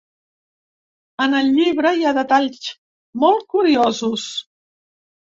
En 1.25 1.35
el 1.41 1.51
llibre 1.59 1.93
hi 1.99 2.09
ha 2.09 2.15
detalls 2.21 2.75
molt 3.27 3.49
curiosos. 3.57 4.29